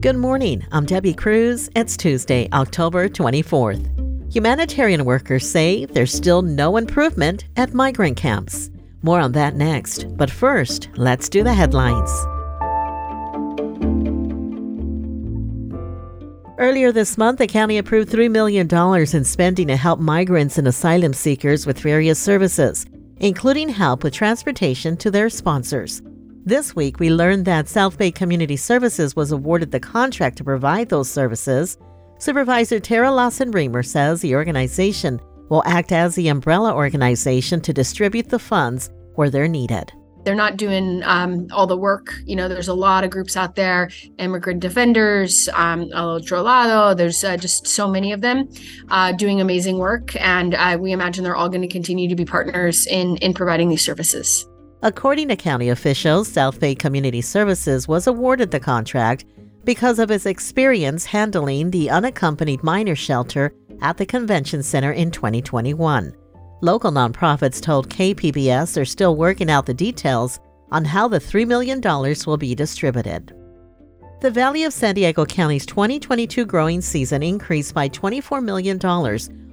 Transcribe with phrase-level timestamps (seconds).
[0.00, 0.64] Good morning.
[0.70, 1.68] I'm Debbie Cruz.
[1.74, 4.32] It's Tuesday, October 24th.
[4.32, 8.70] Humanitarian workers say there's still no improvement at migrant camps.
[9.02, 10.16] More on that next.
[10.16, 12.12] But first, let's do the headlines.
[16.58, 21.12] Earlier this month, the county approved $3 million in spending to help migrants and asylum
[21.12, 26.02] seekers with various services, including help with transportation to their sponsors.
[26.48, 30.88] This week, we learned that South Bay Community Services was awarded the contract to provide
[30.88, 31.76] those services.
[32.18, 35.20] Supervisor Terra Lawson Remer says the organization
[35.50, 39.92] will act as the umbrella organization to distribute the funds where they're needed.
[40.24, 42.14] They're not doing um, all the work.
[42.24, 46.94] You know, there's a lot of groups out there, immigrant defenders, um, Al Otro Lado.
[46.94, 48.48] There's uh, just so many of them
[48.88, 52.24] uh, doing amazing work, and uh, we imagine they're all going to continue to be
[52.24, 54.48] partners in in providing these services.
[54.82, 59.24] According to county officials, South Bay Community Services was awarded the contract
[59.64, 66.14] because of its experience handling the unaccompanied minor shelter at the convention center in 2021.
[66.60, 70.38] Local nonprofits told KPBS they're still working out the details
[70.70, 71.80] on how the $3 million
[72.24, 73.34] will be distributed.
[74.20, 78.78] The Valley of San Diego County's 2022 growing season increased by $24 million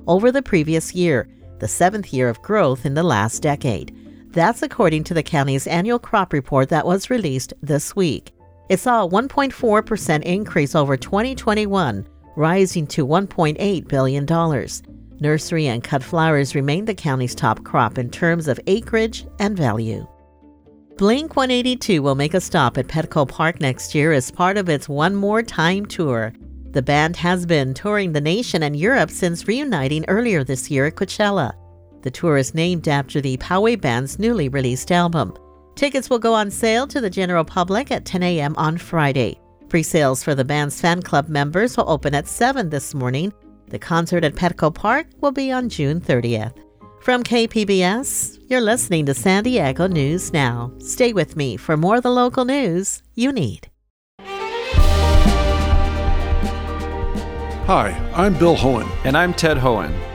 [0.07, 4.04] over the previous year, the seventh year of growth in the last decade.
[4.35, 8.33] That's according to the county's annual crop report that was released this week.
[8.67, 12.05] It saw a 1.4% increase over 2021,
[12.35, 14.25] rising to $1.8 billion.
[15.21, 20.05] Nursery and cut flowers remain the county's top crop in terms of acreage and value.
[20.97, 24.89] Blink 182 will make a stop at Petco Park next year as part of its
[24.89, 26.33] One More Time tour.
[26.71, 30.95] The band has been touring the nation and Europe since reuniting earlier this year at
[30.95, 31.53] Coachella.
[32.05, 35.35] The tour is named after the Poway Band's newly released album.
[35.73, 38.53] Tickets will go on sale to the general public at 10 a.m.
[38.57, 39.39] on Friday.
[39.69, 43.33] Pre sales for the band's fan club members will open at 7 this morning.
[43.69, 46.53] The concert at Petco Park will be on June 30th.
[47.01, 50.71] From KPBS, you're listening to San Diego News Now.
[50.77, 53.71] Stay with me for more of the local news you need.
[57.65, 58.87] Hi, I'm Bill Hoehn.
[59.05, 60.14] And I'm Ted Hoehn.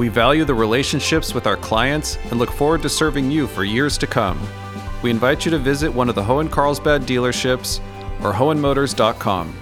[0.00, 3.98] We value the relationships with our clients and look forward to serving you for years
[3.98, 4.40] to come.
[5.02, 7.80] We invite you to visit one of the Hoehn Carlsbad dealerships
[8.22, 9.54] or hoehnmotors.com.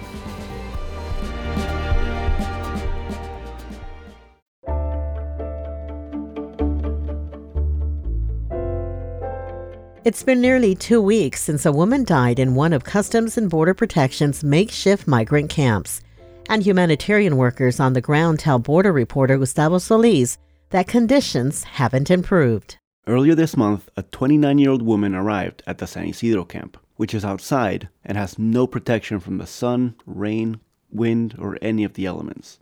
[10.05, 13.73] It's been nearly two weeks since a woman died in one of Customs and Border
[13.73, 15.99] Protection's makeshift migrant camps
[16.49, 20.37] and humanitarian workers on the ground tell border reporter Gustavo Solis
[20.71, 22.77] that conditions haven't improved.
[23.07, 27.13] Earlier this month, a 29 year old woman arrived at the San Ysidro camp, which
[27.13, 30.59] is outside and has no protection from the sun, rain,
[30.91, 32.59] wind, or any of the elements.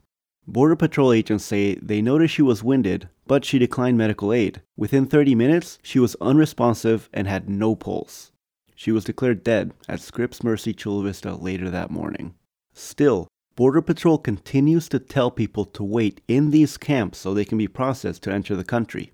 [0.47, 4.61] Border Patrol agents say they noticed she was winded, but she declined medical aid.
[4.77, 8.31] Within 30 minutes, she was unresponsive and had no pulse.
[8.73, 12.35] She was declared dead at Scripps Mercy Chula Vista later that morning.
[12.73, 17.57] Still, Border Patrol continues to tell people to wait in these camps so they can
[17.57, 19.13] be processed to enter the country.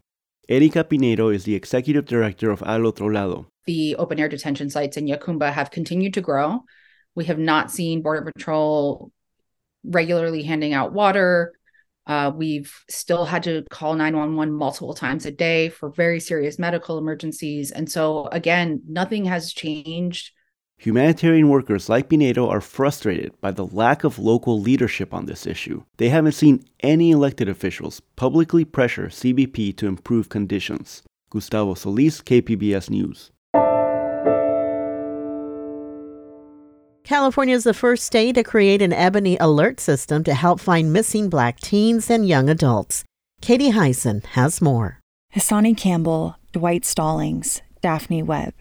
[0.49, 3.47] Erika Pinedo is the executive director of Al Otro Lado.
[3.65, 6.65] The open air detention sites in Jacumba have continued to grow.
[7.15, 9.13] We have not seen Border Patrol
[9.85, 11.53] regularly handing out water.
[12.05, 16.97] Uh, we've still had to call 911 multiple times a day for very serious medical
[16.97, 17.71] emergencies.
[17.71, 20.31] And so, again, nothing has changed
[20.78, 25.83] Humanitarian workers like Pinedo are frustrated by the lack of local leadership on this issue.
[25.97, 31.03] They haven't seen any elected officials publicly pressure CBP to improve conditions.
[31.30, 33.31] Gustavo Solis, KPBS News.
[37.03, 41.30] California is the first state to create an ebony alert system to help find missing
[41.30, 43.03] black teens and young adults.
[43.42, 45.00] Katie Hyson has more.
[45.36, 48.53] Hassani Campbell, Dwight Stallings, Daphne Webb.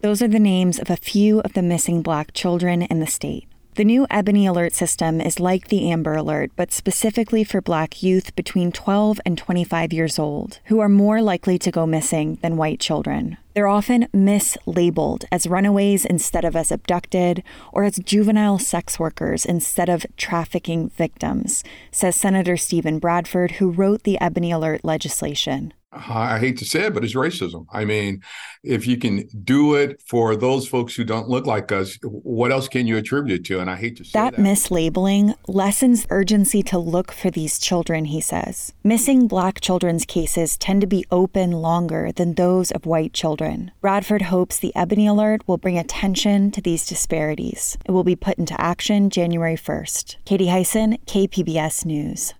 [0.00, 3.48] Those are the names of a few of the missing black children in the state.
[3.74, 8.34] The new Ebony Alert system is like the Amber Alert, but specifically for black youth
[8.36, 12.78] between 12 and 25 years old, who are more likely to go missing than white
[12.78, 13.38] children.
[13.58, 19.88] They're often mislabeled as runaways instead of as abducted, or as juvenile sex workers instead
[19.88, 25.74] of trafficking victims, says Senator Steven Bradford, who wrote the Ebony Alert legislation.
[25.90, 27.64] I hate to say it, but it's racism.
[27.72, 28.22] I mean,
[28.62, 32.68] if you can do it for those folks who don't look like us, what else
[32.68, 33.60] can you attribute it to?
[33.60, 34.36] And I hate to say that.
[34.36, 38.74] That, mislabeling lessens urgency to look for these children, he says.
[38.84, 43.47] Missing black children's cases tend to be open longer than those of white children.
[43.80, 47.78] Bradford hopes the Ebony Alert will bring attention to these disparities.
[47.86, 50.16] It will be put into action January 1st.
[50.24, 52.34] Katie Hyson, KPBS News.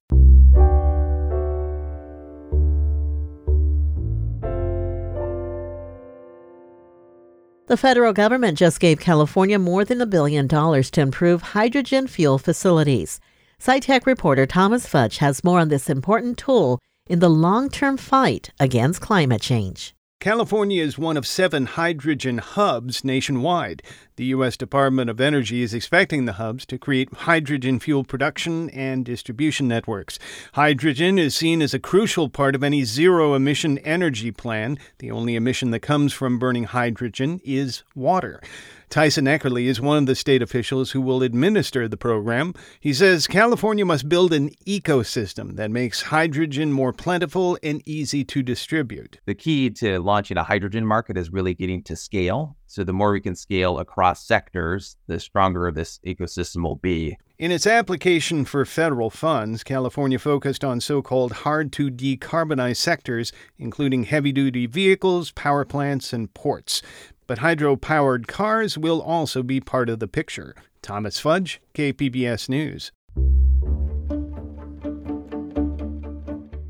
[7.69, 12.38] The federal government just gave California more than a billion dollars to improve hydrogen fuel
[12.38, 13.20] facilities.
[13.61, 16.78] SciTech reporter Thomas Fudge has more on this important tool
[17.08, 19.94] in the long term fight against climate change.
[20.20, 23.85] California is one of seven hydrogen hubs nationwide.
[24.17, 24.56] The U.S.
[24.56, 30.19] Department of Energy is expecting the hubs to create hydrogen fuel production and distribution networks.
[30.55, 34.76] Hydrogen is seen as a crucial part of any zero emission energy plan.
[34.99, 38.41] The only emission that comes from burning hydrogen is water.
[38.90, 42.55] Tyson Eckerle is one of the state officials who will administer the program.
[42.81, 48.43] He says California must build an ecosystem that makes hydrogen more plentiful and easy to
[48.43, 49.20] distribute.
[49.26, 52.56] The key to launching a hydrogen market is really getting to scale.
[52.67, 57.17] So, the more we can scale across sectors, the stronger this ecosystem will be.
[57.38, 63.32] In its application for federal funds, California focused on so called hard to decarbonize sectors,
[63.58, 66.82] including heavy duty vehicles, power plants, and ports
[67.28, 70.56] but hydro powered cars will also be part of the picture.
[70.82, 72.90] Thomas Fudge, KPBS News.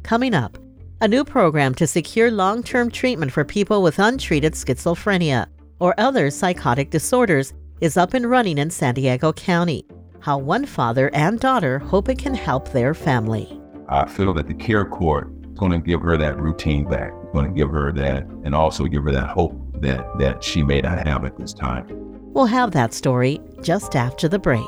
[0.03, 0.59] Coming up,
[1.01, 5.47] a new program to secure long term treatment for people with untreated schizophrenia
[5.79, 9.87] or other psychotic disorders is up and running in San Diego County.
[10.19, 13.61] How one father and daughter hope it can help their family.
[13.89, 17.47] I feel that the care court is going to give her that routine back, going
[17.47, 21.07] to give her that, and also give her that hope that, that she may not
[21.07, 21.87] have at this time.
[22.33, 24.65] We'll have that story just after the break.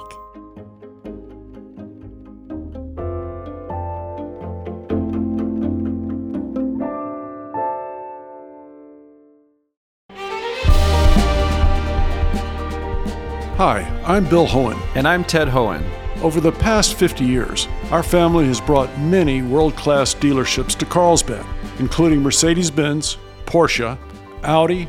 [13.61, 14.81] Hi, I'm Bill Hoehn.
[14.95, 15.85] And I'm Ted Hoehn.
[16.23, 21.45] Over the past 50 years, our family has brought many world class dealerships to Carlsbad,
[21.79, 23.99] including Mercedes Benz, Porsche,
[24.45, 24.89] Audi,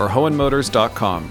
[0.00, 1.30] or hoehnmotors.com.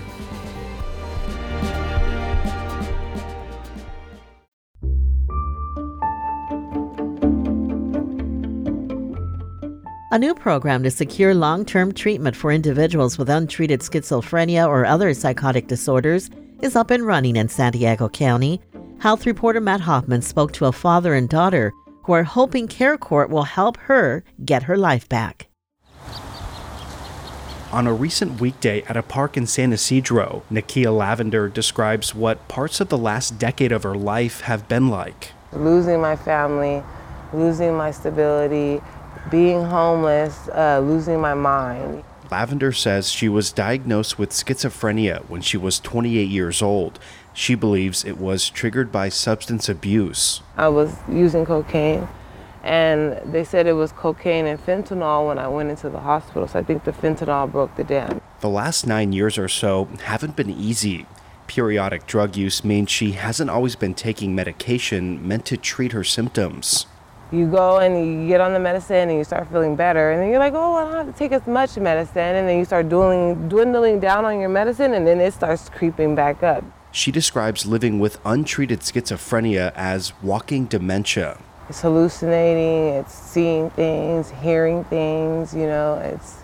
[10.12, 15.14] A new program to secure long term treatment for individuals with untreated schizophrenia or other
[15.14, 16.32] psychotic disorders
[16.64, 18.60] is up and running in San Diego County.
[19.00, 21.72] Health reporter Matt Hoffman spoke to a father and daughter
[22.04, 25.49] who are hoping Care Court will help her get her life back.
[27.72, 32.82] On a recent weekday at a park in San Ysidro, Nakia Lavender describes what parts
[32.82, 35.34] of the last decade of her life have been like.
[35.52, 36.82] Losing my family,
[37.32, 38.82] losing my stability,
[39.30, 42.04] being homeless, uh, losing my mind.
[42.32, 46.98] Lavender says she was diagnosed with schizophrenia when she was 28 years old.
[47.36, 50.42] She believes it was triggered by substance abuse.
[50.58, 52.08] I was using cocaine
[52.64, 56.48] and they said it was cocaine and fentanyl when I went into the hospital.
[56.48, 58.22] So I think the fentanyl broke the dam.
[58.42, 61.06] The last nine years or so haven't been easy.
[61.48, 66.86] Periodic drug use means she hasn't always been taking medication meant to treat her symptoms.
[67.32, 70.30] You go and you get on the medicine and you start feeling better, and then
[70.30, 72.90] you're like, oh, I don't have to take as much medicine, and then you start
[72.90, 76.64] dwindling, dwindling down on your medicine, and then it starts creeping back up.
[76.92, 81.38] She describes living with untreated schizophrenia as walking dementia.
[81.70, 86.38] It's hallucinating, it's seeing things, hearing things, you know, it's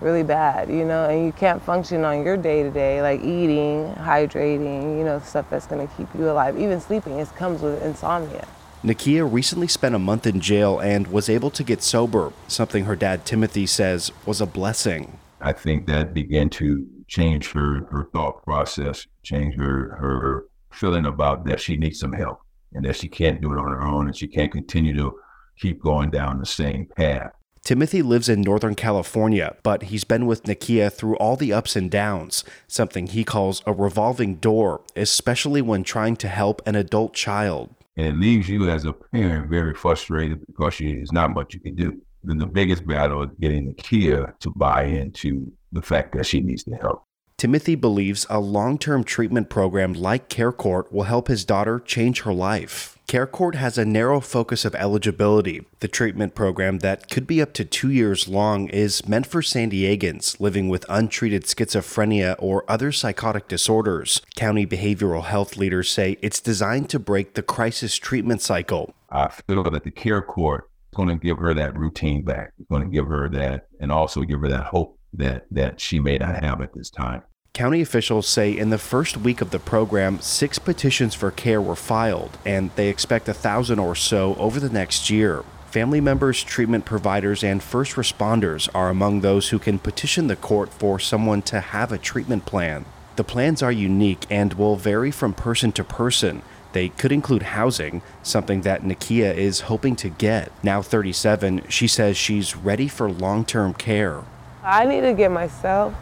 [0.00, 3.94] really bad, you know, and you can't function on your day to day, like eating,
[3.94, 6.58] hydrating, you know, stuff that's gonna keep you alive.
[6.58, 8.48] Even sleeping, it comes with insomnia.
[8.82, 12.96] Nakia recently spent a month in jail and was able to get sober, something her
[12.96, 15.20] dad Timothy says was a blessing.
[15.40, 21.44] I think that began to change her her thought process, change her her feeling about
[21.44, 22.43] that she needs some help
[22.74, 25.18] and that she can't do it on her own and she can't continue to
[25.58, 27.32] keep going down the same path.
[27.62, 31.90] Timothy lives in Northern California, but he's been with Nakia through all the ups and
[31.90, 37.74] downs, something he calls a revolving door, especially when trying to help an adult child.
[37.96, 41.74] And it leaves you as a parent very frustrated because there's not much you can
[41.74, 42.02] do.
[42.22, 46.64] Then the biggest battle is getting Nakia to buy into the fact that she needs
[46.64, 47.03] the help.
[47.36, 52.22] Timothy believes a long term treatment program like Care Court will help his daughter change
[52.22, 52.94] her life.
[53.06, 55.66] CareCourt has a narrow focus of eligibility.
[55.80, 59.70] The treatment program, that could be up to two years long, is meant for San
[59.70, 64.22] Diegans living with untreated schizophrenia or other psychotic disorders.
[64.36, 68.94] County behavioral health leaders say it's designed to break the crisis treatment cycle.
[69.10, 72.52] I feel that the Care Court is going to give her that routine back.
[72.58, 76.00] It's going to give her that and also give her that hope that, that she
[76.00, 77.22] may not have at this time.
[77.54, 81.76] County officials say in the first week of the program, six petitions for care were
[81.76, 85.44] filed, and they expect a thousand or so over the next year.
[85.70, 90.72] Family members, treatment providers, and first responders are among those who can petition the court
[90.72, 92.84] for someone to have a treatment plan.
[93.16, 96.42] The plans are unique and will vary from person to person.
[96.72, 100.50] They could include housing, something that Nakia is hoping to get.
[100.64, 104.24] Now 37, she says she's ready for long term care.
[104.64, 105.94] I need to get myself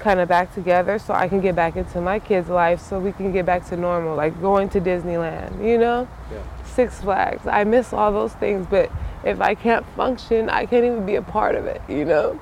[0.00, 3.12] kind of back together so I can get back into my kids' life so we
[3.12, 6.06] can get back to normal, like going to Disneyland, you know?
[6.30, 6.42] Yeah.
[6.66, 7.46] Six Flags.
[7.46, 8.90] I miss all those things, but
[9.24, 12.38] if I can't function, I can't even be a part of it, you know?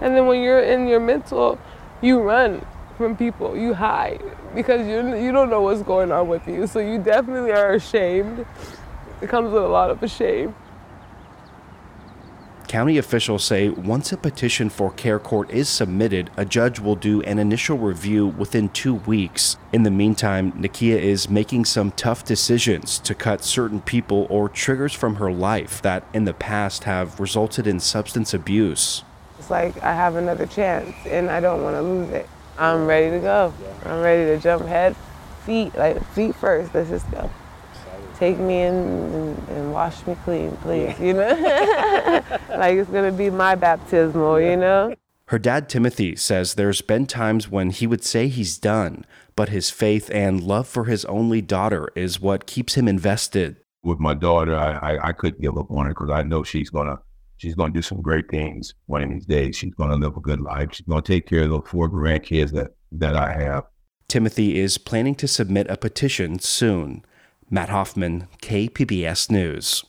[0.00, 1.58] And then when you're in your mental,
[2.00, 2.64] you run
[2.96, 4.22] from people, you hide
[4.54, 6.66] because you you don't know what's going on with you.
[6.66, 8.46] So you definitely are ashamed.
[9.20, 10.54] It comes with a lot of shame.
[12.74, 17.22] County officials say once a petition for care court is submitted, a judge will do
[17.22, 19.56] an initial review within two weeks.
[19.72, 24.92] In the meantime, Nakia is making some tough decisions to cut certain people or triggers
[24.92, 29.04] from her life that in the past have resulted in substance abuse.
[29.38, 32.28] It's like I have another chance and I don't want to lose it.
[32.58, 33.54] I'm ready to go.
[33.84, 34.96] I'm ready to jump head,
[35.46, 36.74] feet, like feet first.
[36.74, 37.30] Let's just go
[38.18, 41.28] take me in and, and, wash me clean, please, you know?
[42.50, 44.94] like it's gonna be my baptismal, you know?
[45.26, 49.04] Her dad, Timothy, says there's been times when he would say he's done,
[49.36, 53.56] but his faith and love for his only daughter is what keeps him invested.
[53.82, 56.70] With my daughter, I, I, I couldn't give up on her because I know she's
[56.70, 56.98] gonna
[57.38, 59.56] she's gonna do some great things one of these days.
[59.56, 60.70] She's gonna live a good life.
[60.72, 63.64] She's gonna take care of those four grandkids that, that I have.
[64.08, 67.04] Timothy is planning to submit a petition soon.
[67.50, 69.84] Matt Hoffman, KPBS News.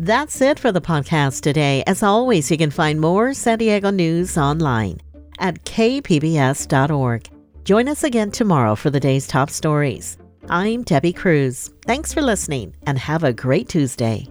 [0.00, 1.84] That's it for the podcast today.
[1.86, 5.00] As always, you can find more San Diego news online
[5.38, 7.28] at kpbs.org.
[7.64, 10.16] Join us again tomorrow for the day's top stories.
[10.48, 11.70] I'm Debbie Cruz.
[11.84, 14.26] Thanks for listening and have a great Tuesday.